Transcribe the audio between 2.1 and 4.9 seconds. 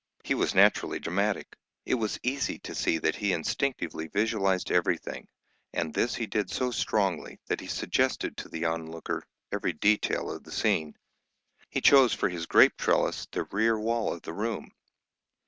easy to see that he instinctively visualised